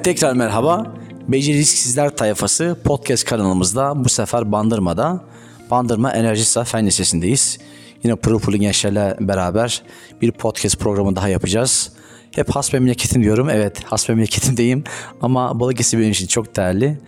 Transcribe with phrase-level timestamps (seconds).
[0.00, 0.94] Evet tekrar merhaba.
[1.28, 5.24] Beceriksizler tayfası podcast kanalımızda bu sefer Bandırma'da
[5.70, 7.58] Bandırma Enerji Sağ Fen Lisesi'ndeyiz.
[8.04, 9.82] Yine pırıl pırıl gençlerle beraber
[10.22, 11.92] bir podcast programı daha yapacağız.
[12.34, 13.50] Hep has memleketim diyorum.
[13.50, 14.84] Evet has memleketimdeyim
[15.22, 16.98] ama Balıkesir benim için çok değerli,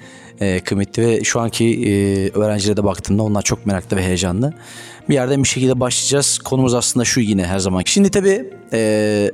[0.41, 1.93] e, kıymetli ve şu anki e,
[2.31, 4.55] öğrencilere de baktığımda onlar çok meraklı ve heyecanlı.
[5.09, 6.39] Bir yerden bir şekilde başlayacağız.
[6.39, 7.83] Konumuz aslında şu yine her zaman.
[7.87, 8.79] Şimdi tabii e,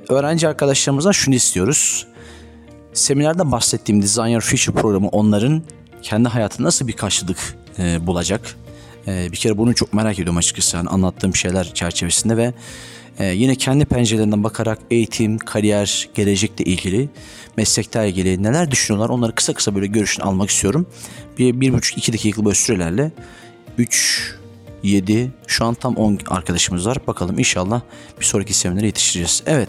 [0.08, 2.06] öğrenci arkadaşlarımızdan şunu istiyoruz
[2.98, 5.62] seminerde bahsettiğim Design Your Future programı onların
[6.02, 7.38] kendi hayatında nasıl bir karşılık
[7.78, 8.56] e, bulacak?
[9.06, 12.54] E, bir kere bunu çok merak ediyorum açıkçası yani anlattığım şeyler çerçevesinde ve
[13.18, 17.08] e, yine kendi pencerelerinden bakarak eğitim, kariyer, gelecekle ilgili,
[17.56, 20.86] meslekle ilgili neler düşünüyorlar onları kısa kısa böyle görüşünü almak istiyorum.
[21.38, 23.12] Bir, bir buçuk iki dakikalık böyle sürelerle
[23.78, 24.34] 3,
[24.82, 26.98] 7, şu an tam 10 arkadaşımız var.
[27.06, 27.80] Bakalım inşallah
[28.20, 29.42] bir sonraki seminere yetiştireceğiz.
[29.46, 29.68] Evet,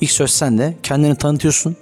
[0.00, 0.76] ilk söz sende.
[0.82, 1.76] Kendini tanıtıyorsun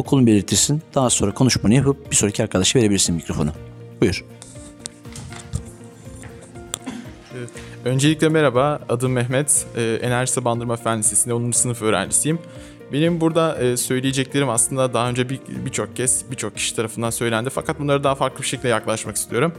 [0.00, 0.82] okulunu belirtirsin.
[0.94, 3.50] Daha sonra konuşmanı yapıp bir sonraki arkadaşa verebilirsin mikrofonu.
[4.00, 4.24] Buyur.
[7.84, 9.66] Öncelikle merhaba, adım Mehmet.
[9.76, 11.50] Ee, Enerjisi Bandırma Fen Lisesi'nde 10.
[11.50, 12.38] sınıf öğrencisiyim.
[12.92, 15.28] Benim burada e, söyleyeceklerim aslında daha önce
[15.64, 19.52] birçok bir kez birçok kişi tarafından söylendi fakat bunlara daha farklı bir şekilde yaklaşmak istiyorum.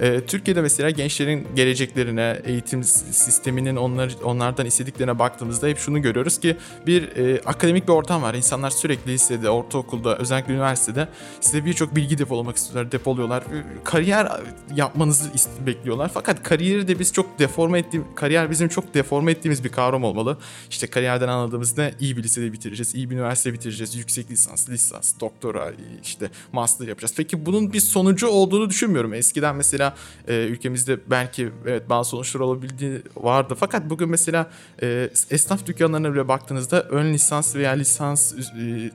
[0.00, 6.56] E, Türkiye'de mesela gençlerin geleceklerine, eğitim sisteminin onlar, onlardan istediklerine baktığımızda hep şunu görüyoruz ki
[6.86, 8.34] bir e, akademik bir ortam var.
[8.34, 11.08] İnsanlar sürekli lisede, ortaokulda, özellikle üniversitede
[11.40, 13.42] size birçok bilgi depolamak istiyorlar, depoluyorlar.
[13.84, 14.28] Kariyer
[14.74, 15.30] yapmanızı
[15.66, 16.10] bekliyorlar.
[16.14, 20.38] Fakat kariyeri de biz çok deforme ettiğim, kariyer bizim çok deforme ettiğimiz bir kavram olmalı.
[20.70, 21.94] İşte kariyerden anladığımız ne?
[22.00, 25.72] İyi bir lisede bitireceğiz, iyi bir üniversite bitireceğiz, yüksek lisans, lisans, doktora,
[26.02, 27.14] işte master yapacağız.
[27.16, 29.14] Peki bunun bir sonucu olduğunu düşünmüyorum.
[29.14, 29.96] Eskiden mesela
[30.28, 33.54] e, ülkemizde belki evet bazı sonuçlar olabildiği vardı.
[33.60, 34.50] Fakat bugün mesela
[34.82, 38.90] e, esnaf dükkanlarına bile baktığınızda ön lisans veya lisans e,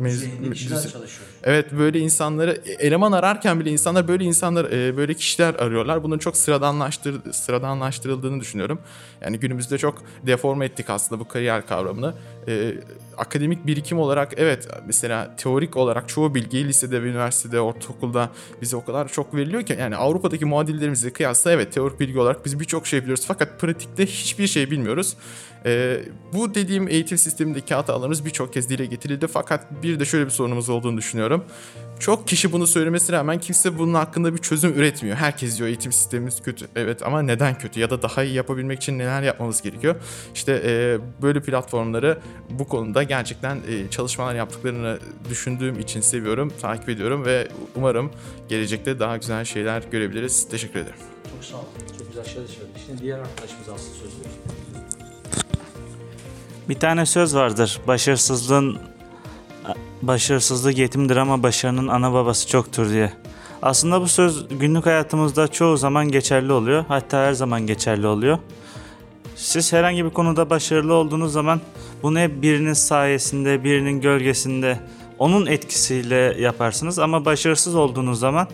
[0.00, 1.26] mez- çalışıyor.
[1.46, 6.02] Evet böyle insanları eleman ararken bile insanlar böyle insanlar e, böyle kişiler arıyorlar.
[6.02, 8.78] Bunun çok sıradanlaştır sıradanlaştırıldığını düşünüyorum.
[9.20, 12.14] Yani günümüzde çok deforme ettik aslında bu kariyer kavramını.
[12.48, 12.74] E,
[13.16, 18.30] akademik birikim olarak evet mesela teorik olarak çoğu bilgiyi lisede ve üniversitede, ortaokulda
[18.62, 22.60] bize o kadar çok veriliyor ki yani Avrupa'daki muadillerimizle kıyasla evet teorik bilgi olarak biz
[22.60, 25.16] birçok şey biliyoruz fakat pratikte hiçbir şey bilmiyoruz.
[25.66, 26.00] Ee,
[26.32, 30.68] bu dediğim eğitim sistemindeki hatalarımız birçok kez dile getirildi fakat bir de şöyle bir sorunumuz
[30.68, 31.35] olduğunu düşünüyorum.
[32.00, 35.16] Çok kişi bunu söylemesine rağmen kimse bunun hakkında bir çözüm üretmiyor.
[35.16, 36.66] Herkes diyor eğitim sistemimiz kötü.
[36.76, 39.96] Evet ama neden kötü ya da daha iyi yapabilmek için neler yapmamız gerekiyor?
[40.34, 42.18] İşte e, böyle platformları
[42.50, 44.98] bu konuda gerçekten e, çalışmalar yaptıklarını
[45.30, 48.10] düşündüğüm için seviyorum, takip ediyorum ve umarım
[48.48, 50.48] gelecekte daha güzel şeyler görebiliriz.
[50.48, 50.98] Teşekkür ederim.
[51.34, 51.64] Çok sağ ol.
[51.98, 52.80] Çok güzel şeyler söyledin.
[52.86, 54.10] Şimdi diğer arkadaşımız aslında söz
[56.68, 57.80] Bir tane söz vardır.
[57.86, 58.78] Başarısızlığın
[60.02, 63.12] başarısızlık yetimdir ama başarının ana babası çoktur diye.
[63.62, 66.84] Aslında bu söz günlük hayatımızda çoğu zaman geçerli oluyor.
[66.88, 68.38] Hatta her zaman geçerli oluyor.
[69.36, 71.60] Siz herhangi bir konuda başarılı olduğunuz zaman
[72.02, 74.80] bunu hep birinin sayesinde, birinin gölgesinde,
[75.18, 78.48] onun etkisiyle yaparsınız ama başarısız olduğunuz zaman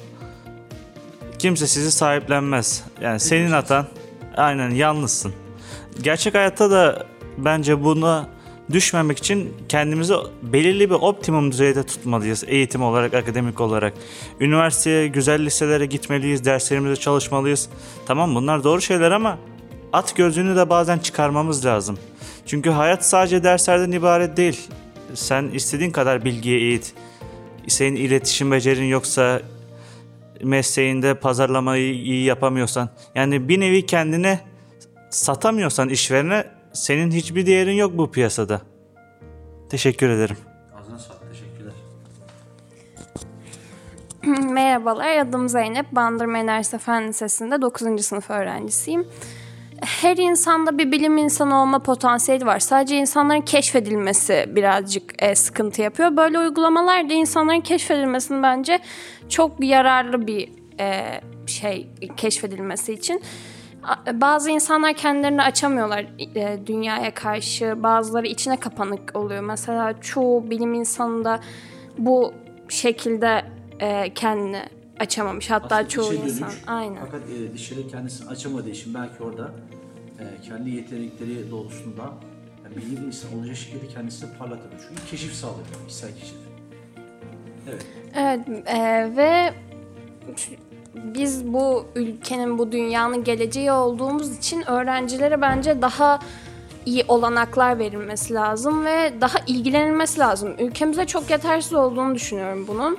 [1.39, 2.85] kimse sizi sahiplenmez.
[3.01, 3.87] Yani senin hatan
[4.37, 5.33] aynen yalnızsın.
[6.03, 7.07] Gerçek hayatta da
[7.39, 8.29] bence buna
[8.71, 13.93] düşmemek için kendimizi belirli bir optimum düzeyde tutmalıyız eğitim olarak, akademik olarak.
[14.41, 17.69] Üniversiteye, güzel liselere gitmeliyiz, derslerimize çalışmalıyız.
[18.07, 19.39] Tamam bunlar doğru şeyler ama
[19.93, 21.99] at gözünü de bazen çıkarmamız lazım.
[22.47, 24.61] Çünkü hayat sadece derslerden ibaret değil.
[25.15, 26.95] Sen istediğin kadar bilgiye eğit.
[27.69, 29.43] Senin iletişim becerin yoksa
[30.43, 34.41] mesleğinde pazarlamayı iyi yapamıyorsan yani bir nevi kendine
[35.11, 38.61] satamıyorsan işverene senin hiçbir değerin yok bu piyasada.
[39.69, 40.37] Teşekkür ederim.
[40.81, 41.21] Ağzına sağlık.
[41.33, 41.73] Teşekkürler.
[44.53, 45.93] Merhabalar, adım Zeynep.
[45.93, 48.05] Bandırma Enerjisi Fen Lisesi'nde 9.
[48.05, 49.07] sınıf öğrencisiyim.
[49.81, 52.59] Her insanda bir bilim insanı olma potansiyeli var.
[52.59, 56.17] Sadece insanların keşfedilmesi birazcık e, sıkıntı yapıyor.
[56.17, 58.81] Böyle uygulamalar da insanların keşfedilmesini bence
[59.29, 60.49] çok yararlı bir
[60.81, 63.23] e, şey keşfedilmesi için.
[64.13, 67.83] Bazı insanlar kendilerini açamıyorlar e, dünyaya karşı.
[67.83, 69.43] Bazıları içine kapanık oluyor.
[69.43, 71.41] Mesela çoğu bilim insanında
[71.99, 72.35] bu
[72.69, 73.45] şekilde
[73.81, 74.63] e, kendini
[75.01, 75.51] açamamış.
[75.51, 76.49] Hatta Aslında çoğu insan.
[76.51, 76.63] dönük.
[76.67, 76.99] Aynen.
[77.05, 79.51] Fakat e, dışarı kendisini açamadığı için belki orada
[80.19, 82.03] e, kendi yetenekleri doğrultusunda
[82.65, 84.73] yani bilim insan olacak şekilde kendisini parlatıyor.
[84.89, 85.67] Çünkü keşif sağlıyor.
[85.89, 86.37] İçsel keşif.
[87.71, 87.87] Evet.
[88.15, 89.55] Evet e, ve
[90.95, 96.19] biz bu ülkenin, bu dünyanın geleceği olduğumuz için öğrencilere bence daha
[96.87, 100.55] iyi olanaklar verilmesi lazım ve daha ilgilenilmesi lazım.
[100.59, 102.99] Ülkemize çok yetersiz olduğunu düşünüyorum bunun.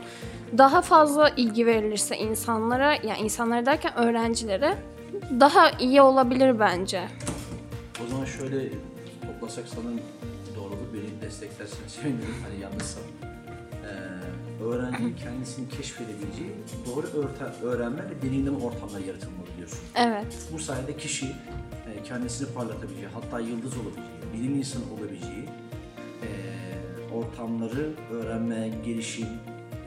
[0.58, 4.78] Daha fazla ilgi verilirse insanlara, yani insanlara derken öğrencilere
[5.40, 7.08] daha iyi olabilir bence.
[8.06, 8.70] O zaman şöyle
[9.28, 10.00] toplasak sanırım
[10.56, 12.36] doğruluk beni desteklersen sevinirim.
[12.44, 13.04] Hani yanlışsam.
[14.64, 16.52] Öğrencinin kendisini keşfedebileceği
[16.86, 17.08] doğru
[17.64, 19.80] öğrenme ve deneyimleme ortamları yaratılmalı diyorsun.
[19.96, 20.48] Evet.
[20.54, 25.46] Bu sayede kişi e, kendisini parlatabileceği, hatta yıldız olabileceği, bilim insanı olabileceği
[26.24, 26.30] e,
[27.14, 29.28] ortamları öğrenme, gelişim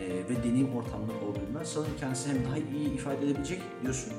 [0.01, 4.13] e, ve deneyim ortamları olduğunda sanırım kendisini hem daha iyi ifade edebilecek diyorsun.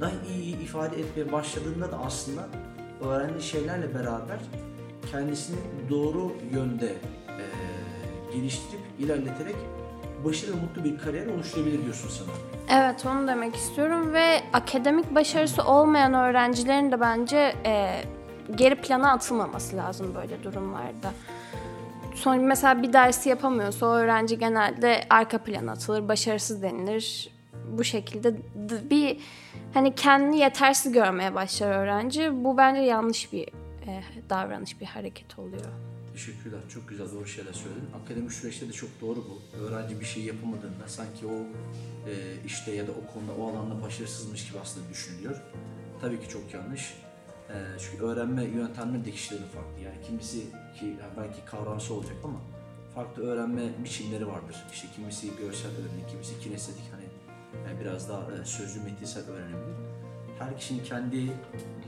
[0.00, 2.48] Daha iyi ifade etmeye başladığında da aslında
[3.00, 4.38] öğrendiği şeylerle beraber
[5.10, 5.56] kendisini
[5.90, 6.96] doğru yönde
[8.34, 9.56] geliştirip ilerleterek
[10.24, 12.42] başarılı mutlu bir kariyer oluşturabilir diyorsun sanırım.
[12.70, 18.04] Evet onu demek istiyorum ve akademik başarısı olmayan öğrencilerin de bence e,
[18.54, 21.12] geri plana atılmaması lazım böyle durumlarda.
[22.14, 27.30] Sonra mesela bir dersi yapamıyorsa o öğrenci genelde arka plana atılır, başarısız denilir.
[27.78, 28.34] Bu şekilde
[28.90, 29.20] bir
[29.74, 32.44] hani kendini yetersiz görmeye başlar öğrenci.
[32.44, 33.48] Bu bence yanlış bir
[33.86, 35.93] e, davranış, bir hareket oluyor.
[36.14, 36.60] Teşekkürler.
[36.74, 37.88] Çok güzel doğru şeyler söyledin.
[38.04, 39.56] Akademik süreçte de çok doğru bu.
[39.58, 41.36] Öğrenci bir şey yapamadığında sanki o
[42.10, 42.12] e,
[42.46, 45.36] işte ya da o konuda o alanda başarısızmış gibi aslında düşünülüyor.
[46.00, 46.94] Tabii ki çok yanlış.
[47.48, 49.80] E, çünkü öğrenme yöntemleri de kişilerin farklı.
[49.84, 50.40] Yani kimisi
[50.78, 52.40] ki yani belki kavramsal olacak ama
[52.94, 54.56] farklı öğrenme biçimleri vardır.
[54.72, 57.04] İşte kimisi görsel öğrenme, kimisi kinestetik hani
[57.68, 59.74] yani biraz daha e, sözlü metinsel öğrenebilir.
[60.38, 61.32] Her kişinin kendi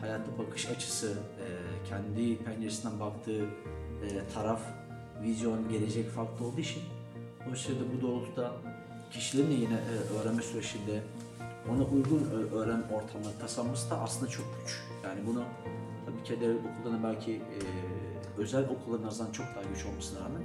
[0.00, 1.46] hayata bakış açısı, e,
[1.88, 3.44] kendi penceresinden baktığı
[4.04, 4.60] e, taraf,
[5.22, 6.82] vizyon, gelecek farklı olduğu için
[7.52, 8.52] o sırada bu doğrultuda
[9.10, 11.02] kişilerin de yine e, öğrenme süreçinde
[11.70, 14.82] ona uygun ö- öğrenme ortamları tasarlaması da aslında çok güç.
[15.04, 15.42] Yani bunu
[16.06, 17.58] tabii ki devlet okullarına belki e,
[18.38, 20.42] özel okulların azından çok daha güç olmasına rağmen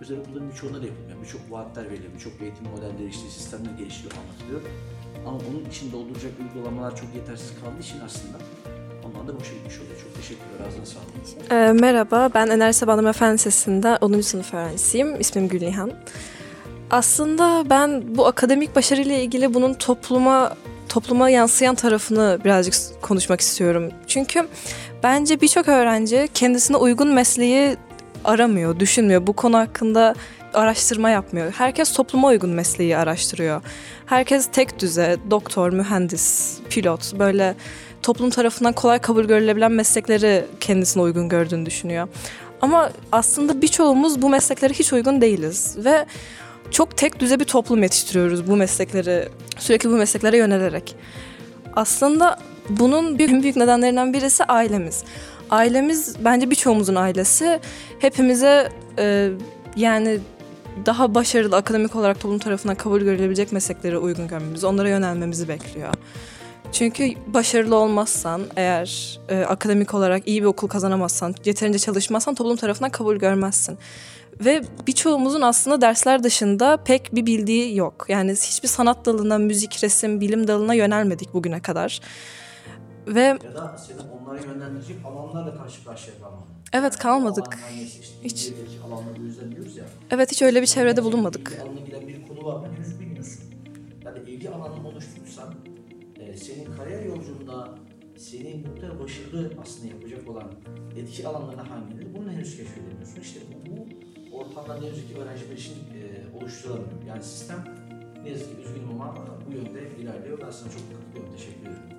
[0.00, 1.22] özel okulların birçoğunda da yapılmıyor.
[1.22, 4.60] Birçok vaatler veriliyor, birçok eğitim modelleri işte sistemler geliştiriyor, anlatılıyor.
[5.26, 8.38] Ama onun için dolduracak uygulamalar çok yetersiz kaldığı için aslında
[9.26, 9.96] onlar da boşa gitmiş oluyor.
[10.02, 11.52] Çok teşekkürler, ağzına sağlık.
[11.52, 14.20] Ee, merhaba, ben Enerji Bandırma Fen Lisesi'nde 10.
[14.20, 15.20] sınıf öğrencisiyim.
[15.20, 15.92] İsmim Gülnihan.
[16.90, 20.56] Aslında ben bu akademik başarıyla ilgili bunun topluma
[20.88, 23.90] topluma yansıyan tarafını birazcık konuşmak istiyorum.
[24.06, 24.48] Çünkü
[25.02, 27.76] bence birçok öğrenci kendisine uygun mesleği
[28.24, 29.26] aramıyor, düşünmüyor.
[29.26, 30.14] Bu konu hakkında
[30.54, 31.52] araştırma yapmıyor.
[31.52, 33.62] Herkes topluma uygun mesleği araştırıyor.
[34.06, 37.54] Herkes tek düze, doktor, mühendis, pilot böyle
[38.06, 42.08] toplum tarafından kolay kabul görülebilen meslekleri kendisine uygun gördüğünü düşünüyor.
[42.60, 46.06] Ama aslında birçoğumuz bu mesleklere hiç uygun değiliz ve
[46.70, 50.96] çok tek düze bir toplum yetiştiriyoruz bu meslekleri sürekli bu mesleklere yönelerek.
[51.76, 52.38] Aslında
[52.68, 55.04] bunun en büyük nedenlerinden birisi ailemiz.
[55.50, 57.60] Ailemiz bence birçoğumuzun ailesi
[57.98, 58.68] hepimize
[58.98, 59.30] e,
[59.76, 60.18] yani
[60.86, 65.94] daha başarılı akademik olarak toplum tarafından kabul görülebilecek mesleklere uygun görmemizi, onlara yönelmemizi bekliyor.
[66.78, 72.90] Çünkü başarılı olmazsan, eğer e, akademik olarak iyi bir okul kazanamazsan, yeterince çalışmazsan toplum tarafından
[72.90, 73.78] kabul görmezsin.
[74.44, 78.06] Ve birçoğumuzun aslında dersler dışında pek bir bildiği yok.
[78.08, 82.00] Yani hiçbir sanat dalına, müzik, resim, bilim dalına yönelmedik bugüne kadar.
[83.06, 86.46] Ve Ya da seni onlara yönlendirecek alanlarla karşı karşıya kalmadın.
[86.72, 87.58] evet kalmadık.
[87.76, 88.52] İşte, Hiç.
[89.76, 89.84] Ya.
[90.10, 91.52] Evet hiç öyle bir çevrede bulunmadık.
[91.52, 93.44] İlgi alanına giden bir konu var mı henüz bilmiyorsun.
[94.04, 95.15] Yani ilgi alanını oluşturursan e,
[96.36, 97.78] senin kariyer yolculuğunda
[98.16, 100.52] seni mutlu ve başarılı aslında yapacak olan
[100.96, 103.20] etki alanlarına hangileri bunu henüz keşfedemiyorsun.
[103.20, 103.76] İşte bu,
[104.30, 107.02] bu ortamda ne yazık ki öğrenciler için e, oluşturulamıyor.
[107.06, 107.64] Yani sistem
[108.22, 109.14] ne yazık ki üzgünüm ama
[109.46, 110.38] bu yönde ilerliyor.
[110.40, 111.36] Ben sana çok katılıyorum.
[111.36, 111.95] Teşekkür ederim.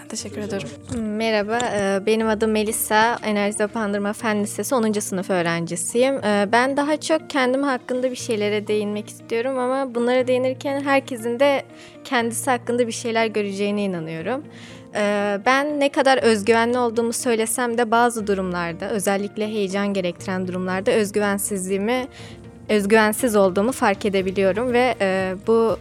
[0.00, 0.68] Ben teşekkür ederim.
[1.02, 3.18] Merhaba, e, benim adım Melisa.
[3.24, 5.00] Enerji Depandırma Fen Lisesi 10.
[5.00, 6.14] sınıf öğrencisiyim.
[6.24, 11.62] E, Ben daha çok kendim hakkında bir şeylere değinmek istiyorum ama bunlara değinirken herkesin de
[12.04, 14.44] kendisi hakkında bir şeyler göreceğine inanıyorum.
[14.94, 22.06] E, Ben ne kadar özgüvenli olduğumu söylesem de bazı durumlarda, özellikle heyecan gerektiren durumlarda özgüvensizliğimi,
[22.68, 24.94] özgüvensiz olduğumu fark edebiliyorum ve
[25.46, 25.78] bu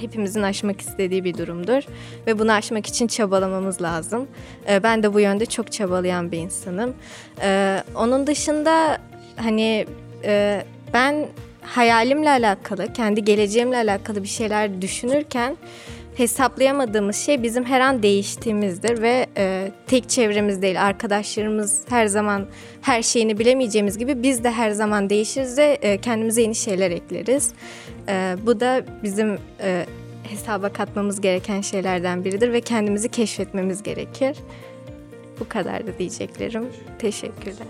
[0.00, 1.82] hepimizin aşmak istediği bir durumdur
[2.26, 4.28] ve bunu aşmak için çabalamamız lazım.
[4.68, 6.94] Ee, ben de bu yönde çok çabalayan bir insanım.
[7.42, 8.98] Ee, onun dışında
[9.36, 9.86] hani
[10.24, 10.64] e,
[10.94, 11.26] ben
[11.62, 15.56] hayalimle alakalı, kendi geleceğimle alakalı bir şeyler düşünürken
[16.18, 22.46] hesaplayamadığımız şey bizim her an değiştiğimizdir ve e, tek çevremiz değil arkadaşlarımız her zaman
[22.82, 27.52] her şeyini bilemeyeceğimiz gibi biz de her zaman değişiriz ve e, kendimize yeni şeyler ekleriz.
[28.08, 29.86] E, bu da bizim e,
[30.22, 34.36] hesaba katmamız gereken şeylerden biridir ve kendimizi keşfetmemiz gerekir.
[35.40, 36.66] Bu kadar da diyeceklerim.
[36.98, 37.66] Teşekkürler.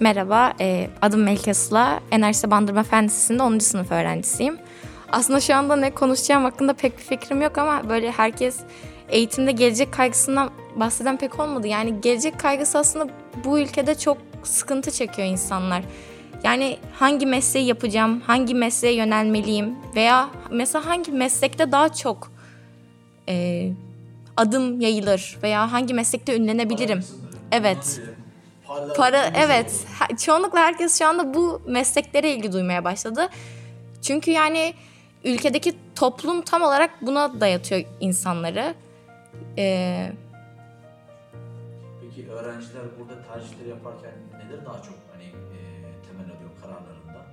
[0.00, 2.00] Merhaba, e, adım Melike Sıla.
[2.10, 3.58] Enerjisi Bandırma Fen Lisesi'nde 10.
[3.58, 4.58] sınıf öğrencisiyim.
[5.14, 8.60] Aslında şu anda ne konuşacağım hakkında pek bir fikrim yok ama böyle herkes
[9.08, 11.66] eğitimde gelecek kaygısından bahseden pek olmadı.
[11.66, 13.08] Yani gelecek kaygısı aslında
[13.44, 15.84] bu ülkede çok sıkıntı çekiyor insanlar.
[16.44, 22.32] Yani hangi mesleği yapacağım, hangi mesleğe yönelmeliyim veya mesela hangi meslekte daha çok
[23.28, 23.68] e,
[24.36, 27.04] adım yayılır veya hangi meslekte ünlenebilirim.
[27.52, 28.00] Evet.
[28.96, 29.86] Para evet.
[30.18, 33.28] Çoğunlukla herkes şu anda bu mesleklere ilgi duymaya başladı.
[34.02, 34.74] Çünkü yani
[35.24, 38.74] ülkedeki toplum tam olarak buna dayatıyor insanları.
[39.58, 40.12] Ee,
[42.00, 45.58] Peki öğrenciler burada tercihleri yaparken neleri daha çok hani e,
[46.08, 47.26] temel alıyor kararlarında?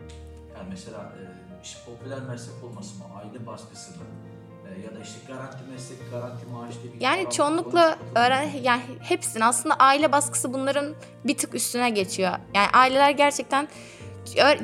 [0.57, 1.21] Yani mesela e,
[1.63, 4.03] işte popüler meslek olması mı, aile baskısı mı?
[4.67, 9.43] E, ya da işte garanti meslek, garanti maaş diye bir yani çoğunlukla öğren yani hepsinin
[9.43, 10.95] aslında aile baskısı bunların
[11.25, 12.31] bir tık üstüne geçiyor.
[12.55, 13.67] Yani aileler gerçekten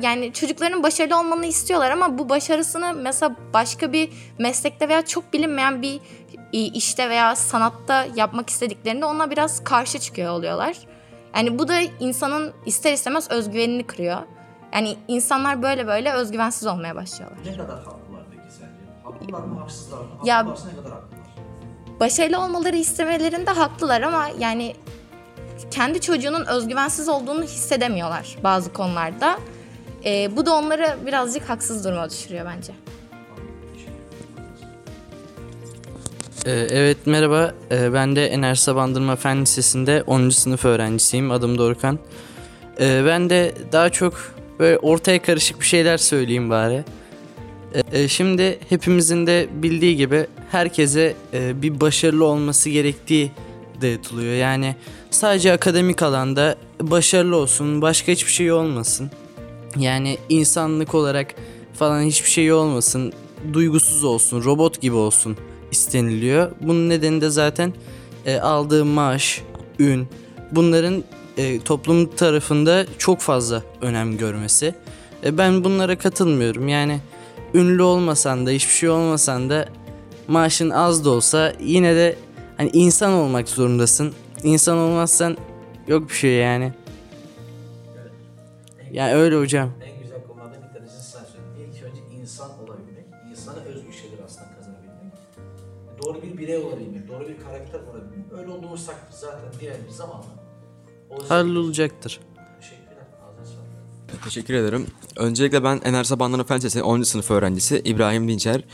[0.02, 5.82] yani çocukların başarılı olmanı istiyorlar ama bu başarısını mesela başka bir meslekte veya çok bilinmeyen
[5.82, 6.00] bir
[6.52, 10.76] işte veya sanatta yapmak istediklerinde ona biraz karşı çıkıyor oluyorlar.
[11.36, 14.18] Yani bu da insanın ister istemez özgüvenini kırıyor.
[14.74, 17.38] Yani insanlar böyle böyle özgüvensiz olmaya başlıyorlar.
[17.46, 18.68] Ne kadar haklılar peki sence?
[19.04, 20.06] Haklılar mı, haksızlar mı?
[20.18, 21.18] Haklılarsa ne kadar haklılar?
[22.00, 24.74] başarılı olmaları istemelerinde haklılar ama yani
[25.70, 29.38] kendi çocuğunun özgüvensiz olduğunu hissedemiyorlar bazı konularda.
[30.04, 32.72] Ee, bu da onları birazcık haksız duruma düşürüyor bence.
[36.46, 40.28] Ee, Evet merhaba Ee, ben de Enerjisa Bandırma Fen Lisesi'nde 10.
[40.30, 41.98] sınıf öğrencisiyim adım Dorukhan.
[42.80, 44.14] Ee, Ben de daha çok
[44.58, 46.84] böyle ortaya karışık bir şeyler söyleyeyim bari.
[47.92, 53.30] E, Şimdi hepimizin de bildiği gibi herkese e, bir başarılı olması gerektiği
[53.82, 54.34] dayatılıyor.
[54.34, 54.76] Yani
[55.10, 59.10] sadece akademik alanda başarılı olsun başka hiçbir şey olmasın.
[59.76, 61.34] Yani insanlık olarak
[61.74, 63.12] falan hiçbir şey olmasın.
[63.52, 65.36] Duygusuz olsun, robot gibi olsun
[65.70, 66.50] isteniliyor.
[66.60, 67.72] Bunun nedeni de zaten
[68.26, 69.42] e, aldığı maaş,
[69.78, 70.08] ün,
[70.52, 71.04] bunların
[71.36, 74.74] e, toplum tarafında çok fazla önem görmesi.
[75.24, 76.68] E, ben bunlara katılmıyorum.
[76.68, 77.00] Yani
[77.54, 79.68] ünlü olmasan da, hiçbir şey olmasan da
[80.28, 82.16] maaşın az da olsa yine de
[82.58, 84.12] hani insan olmak zorundasın.
[84.42, 85.36] İnsan olmazsan
[85.86, 86.72] yok bir şey yani.
[88.92, 89.70] Yani öyle hocam.
[89.82, 91.72] En güzel konulardan bir tanesini sen söyledin.
[91.76, 95.12] İlk önce insan olabilmek, insana özgü şeyleri aslında kazanabilmek.
[96.04, 98.32] Doğru bir birey olabilmek, doğru bir karakter olabilmek.
[98.38, 100.24] Öyle olduğumuz takdirde zaten diğer bir zamanla
[101.10, 101.30] olacak.
[101.30, 102.20] Hallolacaktır.
[104.24, 104.86] Teşekkür ederim.
[105.16, 107.02] Öncelikle ben Enerjisa Bandırma Fen Lisesi 10.
[107.02, 108.64] sınıf öğrencisi İbrahim Dinçer.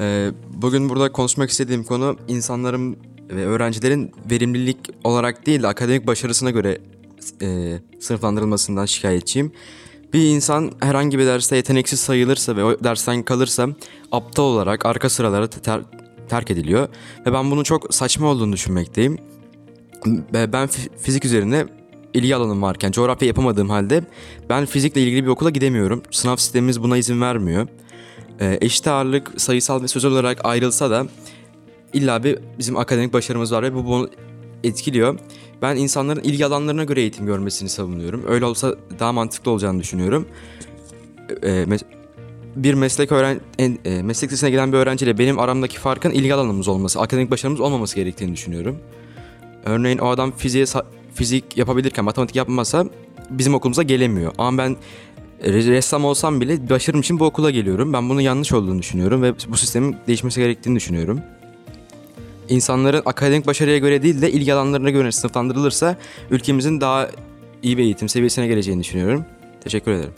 [0.00, 2.98] Ee, bugün burada konuşmak istediğim konu insanların
[3.30, 6.78] ve öğrencilerin verimlilik olarak değil de akademik başarısına göre
[7.42, 9.52] e, sınıflandırılmasından şikayetçiyim.
[10.12, 13.68] Bir insan herhangi bir derste yeteneksiz sayılırsa ve o dersten kalırsa
[14.12, 15.82] aptal olarak arka sıralara ter-
[16.28, 16.88] terk ediliyor.
[17.26, 19.18] Ve ben bunun çok saçma olduğunu düşünmekteyim.
[20.32, 21.66] Ben fi- fizik üzerine
[22.14, 24.04] ilgi alanım varken coğrafya yapamadığım halde
[24.48, 26.02] ben fizikle ilgili bir okula gidemiyorum.
[26.10, 27.68] Sınav sistemimiz buna izin vermiyor.
[28.40, 31.06] Ee, eşit ağırlık sayısal ve sözel olarak ayrılsa da
[31.92, 34.10] illa bir bizim akademik başarımız var ve bu bunu
[34.64, 35.18] etkiliyor.
[35.62, 38.24] Ben insanların ilgi alanlarına göre eğitim görmesini savunuyorum.
[38.28, 40.26] Öyle olsa daha mantıklı olacağını düşünüyorum.
[41.42, 41.84] Ee, mes-
[42.56, 46.68] bir meslek öğren en- e, meslek lisesine giden bir öğrenciyle benim aramdaki farkın ilgi alanımız
[46.68, 48.76] olması, akademik başarımız olmaması gerektiğini düşünüyorum.
[49.64, 50.64] Örneğin o adam fiziğe
[51.14, 52.84] fizik yapabilirken matematik yapmasa
[53.30, 54.32] bizim okulumuza gelemiyor.
[54.38, 54.76] Ama ben
[55.44, 57.92] re- ressam olsam bile başarım için bu okula geliyorum.
[57.92, 61.20] Ben bunun yanlış olduğunu düşünüyorum ve bu sistemin değişmesi gerektiğini düşünüyorum.
[62.48, 65.96] İnsanların akademik başarıya göre değil de ilgi alanlarına göre sınıflandırılırsa
[66.30, 67.08] ülkemizin daha
[67.62, 69.24] iyi bir eğitim seviyesine geleceğini düşünüyorum.
[69.60, 70.12] Teşekkür ederim.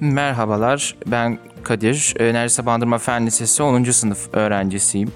[0.00, 2.14] Merhabalar, ben Kadir.
[2.18, 3.84] Enerjisi Bandırma Fen Lisesi 10.
[3.84, 5.12] sınıf öğrencisiyim.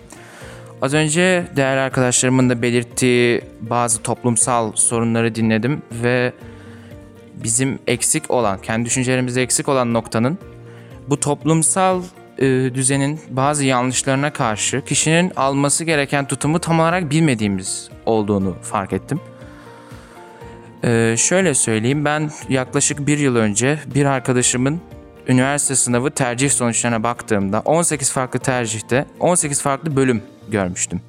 [0.83, 6.33] Az önce değerli arkadaşlarımın da belirttiği bazı toplumsal sorunları dinledim ve
[7.45, 10.38] bizim eksik olan, kendi düşüncelerimizde eksik olan noktanın
[11.09, 12.02] bu toplumsal
[12.43, 19.21] e, düzenin bazı yanlışlarına karşı kişinin alması gereken tutumu tam olarak bilmediğimiz olduğunu fark ettim.
[20.85, 24.81] Ee, şöyle söyleyeyim ben yaklaşık bir yıl önce bir arkadaşımın
[25.29, 31.01] üniversite sınavı tercih sonuçlarına baktığımda 18 farklı tercihte 18 farklı bölüm görmüştüm.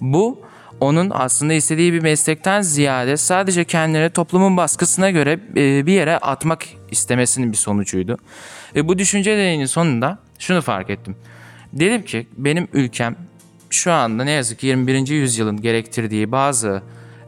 [0.00, 0.40] Bu
[0.80, 6.64] onun aslında istediği bir meslekten ziyade sadece kendini toplumun baskısına göre e, bir yere atmak
[6.90, 8.18] istemesinin bir sonucuydu.
[8.74, 11.16] Ve bu düşünce deneyinin sonunda şunu fark ettim.
[11.72, 13.16] Dedim ki benim ülkem
[13.70, 15.08] şu anda ne yazık ki 21.
[15.08, 16.82] yüzyılın gerektirdiği bazı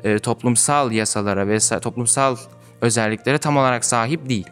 [0.05, 2.37] e, toplumsal yasalara ve toplumsal
[2.81, 4.47] özelliklere tam olarak sahip değil.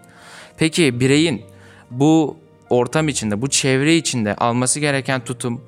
[0.58, 1.42] Peki bireyin
[1.90, 2.36] bu
[2.70, 5.60] ortam içinde, bu çevre içinde alması gereken tutum,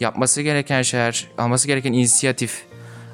[0.00, 2.64] yapması gereken şeyler, alması gereken inisiyatif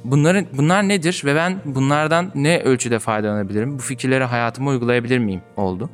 [0.04, 3.78] bunların bunlar nedir ve ben bunlardan ne ölçüde faydalanabilirim?
[3.78, 5.42] Bu fikirleri hayatıma uygulayabilir miyim?
[5.56, 5.90] oldu.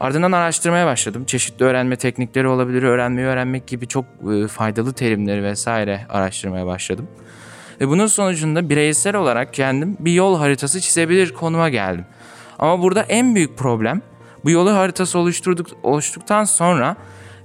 [0.00, 1.24] Ardından araştırmaya başladım.
[1.24, 7.08] Çeşitli öğrenme teknikleri olabilir, öğrenmeyi öğrenmek gibi çok e, faydalı terimleri vesaire araştırmaya başladım.
[7.80, 12.04] Ve bunun sonucunda bireysel olarak kendim bir yol haritası çizebilir konuma geldim.
[12.58, 14.02] Ama burada en büyük problem
[14.44, 16.96] bu yolu haritası oluşturduk, oluştuktan sonra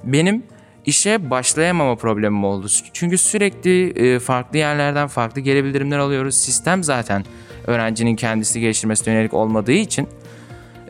[0.04, 0.44] benim
[0.86, 2.68] işe başlayamama problemim oldu.
[2.94, 6.36] Çünkü sürekli e, farklı yerlerden farklı geri bildirimler alıyoruz.
[6.36, 7.26] Sistem zaten
[7.68, 10.08] öğrencinin kendisi geliştirmesine yönelik olmadığı için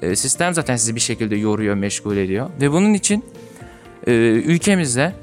[0.01, 2.49] e, sistem zaten sizi bir şekilde yoruyor, meşgul ediyor.
[2.61, 3.25] Ve bunun için
[4.07, 5.13] e, ülkemizde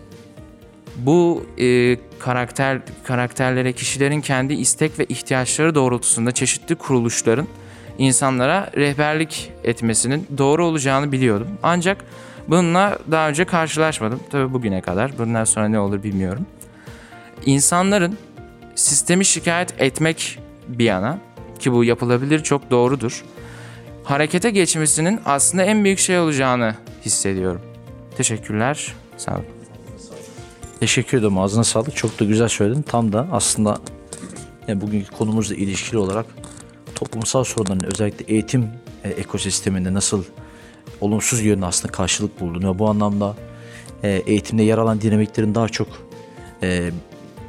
[0.97, 7.47] bu e, karakter karakterlere kişilerin kendi istek ve ihtiyaçları doğrultusunda çeşitli kuruluşların
[7.99, 11.49] insanlara rehberlik etmesinin doğru olacağını biliyordum.
[11.63, 12.05] Ancak
[12.49, 14.21] bununla daha önce karşılaşmadım.
[14.31, 15.19] Tabii bugüne kadar.
[15.19, 16.47] Bundan sonra ne olur bilmiyorum.
[17.47, 18.19] İnsanların
[18.75, 21.19] sistemi şikayet etmek bir yana
[21.59, 23.25] ki bu yapılabilir çok doğrudur.
[24.09, 26.75] Harekete geçmesinin aslında en büyük şey olacağını
[27.05, 27.61] hissediyorum.
[28.17, 28.95] Teşekkürler.
[29.17, 29.45] Sağ olun.
[30.81, 31.39] Teşekkür ederim.
[31.39, 31.97] Ağzına sağlık.
[31.97, 32.83] Çok da güzel söyledin.
[32.83, 33.79] Tam da aslında
[34.69, 36.27] yani bugünkü konumuzla ilişkili olarak
[36.95, 38.69] toplumsal sorunların özellikle eğitim
[39.05, 40.25] e, ekosisteminde nasıl
[41.01, 43.37] olumsuz yönde aslında karşılık bulduğunu ve bu anlamda
[44.03, 45.89] e, eğitimde yer alan dinamiklerin daha çok
[46.63, 46.91] e,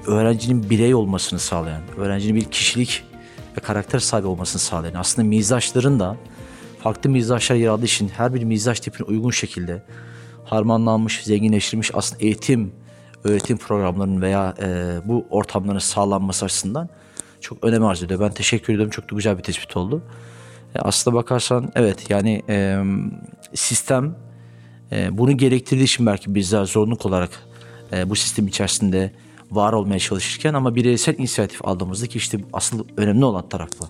[0.08, 3.09] öğrencinin birey olmasını sağlayan, öğrencinin bir kişilik
[3.60, 6.18] ve karakter sahibi olmasını sağlayan, aslında mizaçların da
[6.84, 9.84] farklı mizaçlar yer aldığı için her bir mizaç tipine uygun şekilde
[10.46, 12.72] harmanlanmış, zenginleştirilmiş aslında eğitim,
[13.24, 16.90] öğretim programlarının veya e, bu ortamların sağlanması açısından
[17.42, 18.20] çok önem arz ediyor.
[18.20, 18.92] Ben teşekkür ediyorum.
[18.92, 20.04] Çok da güzel bir tespit oldu.
[20.76, 22.84] E, aslına bakarsan evet yani e,
[23.54, 24.16] sistem
[24.92, 27.30] e, bunu gerektirdiği için belki bizler zorunluluk olarak
[27.94, 29.12] e, bu sistem içerisinde
[29.52, 33.88] var olmaya çalışırken ama bireysel inisiyatif aldığımızda ki işte asıl önemli olan taraf bu.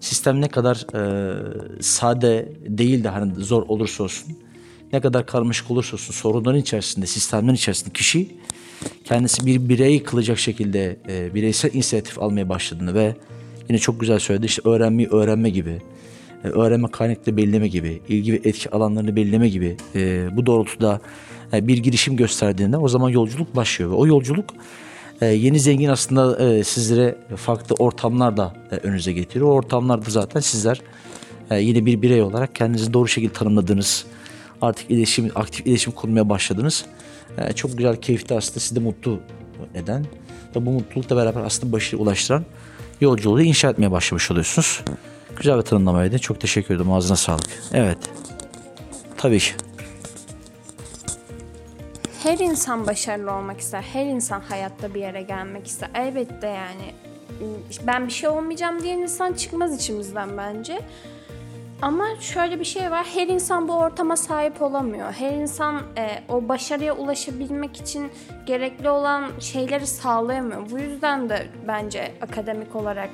[0.00, 4.36] Sistem ne kadar e, sade değil de hani zor olursa olsun,
[4.92, 8.28] ne kadar karmaşık olursa olsun sorunların içerisinde, sistemlerin içerisinde kişi
[9.04, 13.16] kendisi bir birey kılacak şekilde e, bireysel inisiyatif almaya başladığını ve
[13.68, 15.82] yine çok güzel söyledi işte öğrenmeyi öğrenme gibi,
[16.44, 21.00] öğrenme kaynakları belirleme gibi, ilgi ve etki alanlarını belirleme gibi e, bu doğrultuda
[21.52, 24.54] e, bir girişim gösterdiğinde o zaman yolculuk başlıyor ve o yolculuk
[25.20, 29.46] e, yeni zengin aslında e, sizlere farklı ortamlar da e, önünüze getiriyor.
[29.46, 30.80] O ortamlarda zaten sizler
[31.50, 34.04] e, yine bir birey olarak kendinizi doğru şekilde tanımladığınız,
[34.62, 36.84] artık iletişim, aktif iletişim kurmaya başladınız.
[37.38, 39.20] E, çok güzel, keyifli aslında sizi de mutlu
[39.74, 40.06] eden
[40.56, 42.44] ve bu mutlulukla beraber aslında başarıya ulaştıran
[43.00, 44.82] yolculuğu inşa etmeye başlamış oluyorsunuz.
[45.40, 46.18] Güzel bir tanımlamaydı.
[46.18, 46.92] Çok teşekkür ederim.
[46.92, 47.62] Ağzına sağlık.
[47.72, 47.98] Evet.
[49.16, 49.52] Tabii ki.
[52.22, 53.82] Her insan başarılı olmak ister.
[53.82, 55.90] Her insan hayatta bir yere gelmek ister.
[55.94, 56.94] Elbette yani
[57.86, 60.80] ben bir şey olmayacağım diyen insan çıkmaz içimizden bence.
[61.82, 63.06] Ama şöyle bir şey var.
[63.14, 65.12] Her insan bu ortama sahip olamıyor.
[65.12, 68.10] Her insan e, o başarıya ulaşabilmek için
[68.46, 70.70] gerekli olan şeyleri sağlayamıyor.
[70.70, 73.10] Bu yüzden de bence akademik olarak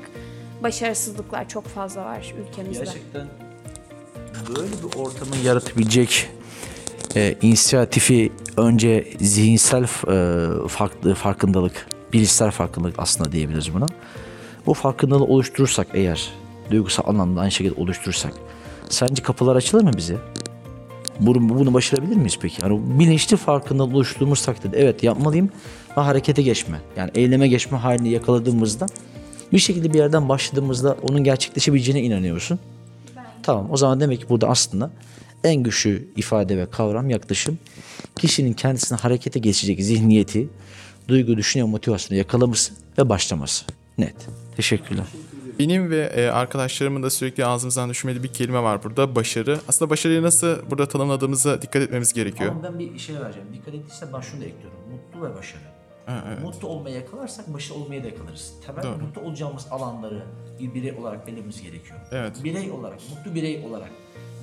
[0.62, 2.84] başarısızlıklar çok fazla var ülkemizde.
[2.84, 3.26] Gerçekten
[4.48, 6.28] böyle bir ortamı yaratabilecek
[7.16, 13.86] e, inisiyatifi önce zihinsel e, farklı farkındalık, bilişsel farkındalık aslında diyebiliriz buna.
[14.66, 16.30] Bu farkındalığı oluşturursak eğer,
[16.70, 18.32] duygusal anlamda aynı şekilde oluşturursak,
[18.88, 20.16] sence kapılar açılır mı bize?
[21.20, 22.62] Bunu, bunu başarabilir miyiz peki?
[22.62, 25.50] Yani bilinçli farkındalığı oluşturduğumuz takdirde evet yapmalıyım
[25.96, 26.80] ve harekete geçme.
[26.96, 28.86] Yani eyleme geçme halini yakaladığımızda
[29.52, 32.58] bir şekilde bir yerden başladığımızda onun gerçekleşebileceğine inanıyorsun.
[33.42, 34.90] Tamam o zaman demek ki burada aslında
[35.44, 37.58] en güçlü ifade ve kavram yaklaşım
[38.16, 40.48] kişinin kendisine harekete geçecek zihniyeti,
[41.08, 43.64] duygu, düşünce, motivasyonu yakalaması ve başlaması.
[43.98, 44.14] Net.
[44.56, 45.04] Teşekkürler.
[45.58, 49.14] Benim ve e, arkadaşlarımın da sürekli ağzımızdan düşmediği bir kelime var burada.
[49.14, 49.60] Başarı.
[49.68, 52.50] Aslında başarıyı nasıl burada tanımladığımıza dikkat etmemiz gerekiyor.
[52.50, 53.48] Ama ben bir şey vereceğim.
[53.54, 54.78] Dikkat ettiyse ben şunu da ekliyorum.
[54.90, 55.75] Mutlu ve başarı.
[56.42, 58.52] Mutlu olmayı yakalarsak başarılı olmayı da yakalarız.
[58.66, 58.98] Temel Doğru.
[58.98, 60.26] mutlu olacağımız alanları
[60.60, 62.00] bir birey olarak belirlememiz gerekiyor.
[62.12, 62.44] Evet.
[62.44, 63.90] Birey olarak, mutlu birey olarak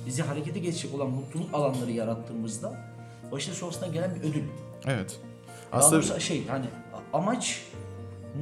[0.06, 2.80] bizi harekete geçecek olan mutluluk alanları yarattığımızda
[3.32, 4.42] başarı sonrasında gelen bir ödül.
[4.86, 5.18] Evet.
[5.72, 6.66] Daha Aslında doğrusu şey hani
[7.12, 7.62] amaç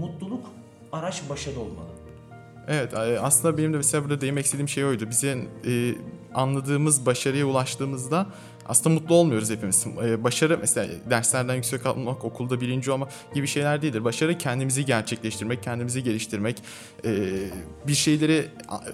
[0.01, 0.47] mutluluk,
[0.93, 1.92] araç başarı olmalı.
[2.69, 5.11] Evet e, aslında benim de mesela burada değinmek istediğim şey oydu.
[5.11, 5.95] Bize e,
[6.35, 8.27] anladığımız başarıya ulaştığımızda
[8.69, 9.87] aslında mutlu olmuyoruz hepimiz.
[10.05, 14.05] E, başarı mesela derslerden yüksek almak, okulda birinci olmak gibi şeyler değildir.
[14.05, 16.63] Başarı kendimizi gerçekleştirmek, kendimizi geliştirmek,
[17.05, 17.11] e,
[17.87, 18.47] bir şeyleri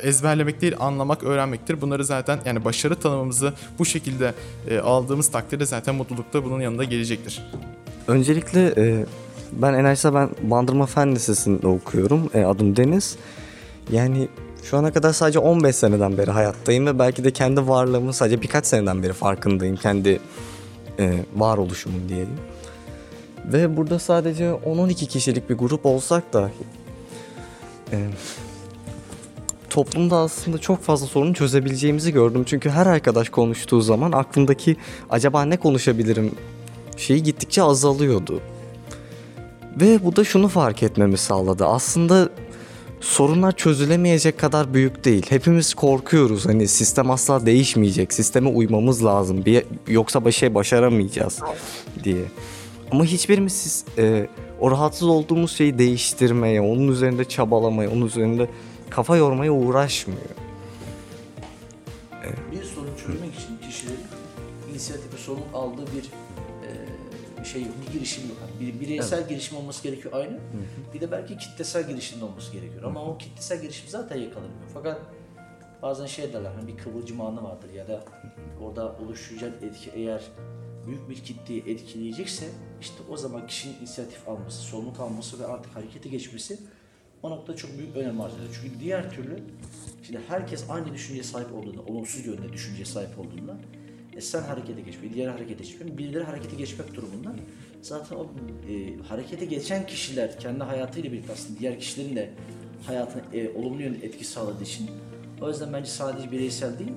[0.03, 1.81] ezberlemek değil, anlamak, öğrenmektir.
[1.81, 4.35] Bunları zaten yani başarı tanımımızı bu şekilde
[4.71, 7.43] e, aldığımız takdirde zaten mutluluk da bunun yanında gelecektir.
[8.09, 9.07] Öncelikle e,
[9.53, 12.31] ben Enerjisa ben Bandırma Fen Lisesi'nde okuyorum.
[12.35, 13.17] E, adım Deniz.
[13.91, 14.29] Yani
[14.63, 18.67] şu ana kadar sadece 15 seneden beri hayattayım ve belki de kendi varlığımın sadece birkaç
[18.67, 19.77] seneden beri farkındayım.
[19.77, 20.21] Kendi
[20.99, 22.39] e, varoluşumun diyelim.
[23.45, 26.53] Ve burada sadece 10-12 kişilik bir grup olsak dahi
[27.93, 28.07] e,
[29.71, 32.45] toplumda aslında çok fazla sorunu çözebileceğimizi gördüm.
[32.47, 34.77] Çünkü her arkadaş konuştuğu zaman aklımdaki
[35.11, 36.33] acaba ne konuşabilirim
[36.97, 38.41] şeyi gittikçe azalıyordu.
[39.81, 41.67] Ve bu da şunu fark etmemi sağladı.
[41.67, 42.29] Aslında
[43.01, 45.27] sorunlar çözülemeyecek kadar büyük değil.
[45.29, 46.47] Hepimiz korkuyoruz.
[46.47, 48.13] Hani sistem asla değişmeyecek.
[48.13, 49.45] Sisteme uymamız lazım.
[49.45, 51.41] Bir, yoksa bir şey başaramayacağız
[52.05, 52.25] diye.
[52.91, 54.29] Ama hiçbirimiz siz, e,
[54.61, 58.49] o rahatsız olduğumuz şeyi değiştirmeye, onun üzerinde çabalamaya, onun üzerinde
[58.91, 60.21] kafa yormaya uğraşmıyor.
[62.53, 63.99] Bir sorun çözmek için kişilerin
[64.71, 66.11] inisiyatifi sorumluluk aldığı bir
[67.49, 68.37] şey yok, bir girişim yok.
[68.41, 70.39] Yani bir bireysel girişim olması gerekiyor aynı.
[70.95, 72.83] Bir de belki kitlesel girişim de olması gerekiyor.
[72.83, 74.71] Ama o kitlesel girişim zaten yakalanmıyor.
[74.75, 75.01] Fakat
[75.83, 78.05] bazen şey derler hani bir kıvılcım anı vardır ya da
[78.63, 80.23] orada oluşacak etki eğer
[80.87, 82.47] büyük bir kitleyi etkileyecekse
[82.81, 86.59] işte o zaman kişinin inisiyatif alması, sorumluluk alması ve artık harekete geçmesi
[87.23, 88.61] o noktada çok büyük önem arz ediyor.
[88.63, 89.43] Çünkü diğer türlü
[90.07, 93.57] şimdi herkes aynı düşünceye sahip olduğunda, olumsuz yönde düşünceye sahip olduğunda
[94.19, 97.35] e sen harekete geçme, diğer harekete geçme, birileri harekete geçmek durumunda
[97.83, 102.31] zaten o e, harekete geçen kişiler kendi hayatıyla birlikte aslında diğer kişilerin de
[102.87, 104.91] hayatına e, olumlu yönde etki sağladığı için
[105.41, 106.93] o yüzden bence sadece bireysel değil,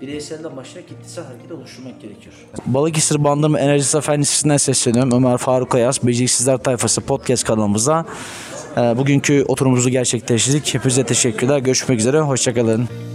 [0.00, 2.34] bireyselden başlayarak kitlesel hareket oluşturmak gerekiyor.
[2.66, 5.12] Balıkesir Bandırma Enerjisi Efendisi'nden sesleniyorum.
[5.12, 8.06] Ömer Faruk Ayaz, Beceriksizler Tayfası podcast kanalımıza.
[8.76, 10.74] E, bugünkü oturumumuzu gerçekleştirdik.
[10.74, 11.58] Hepinize teşekkürler.
[11.58, 12.20] Görüşmek üzere.
[12.20, 13.09] Hoşçakalın.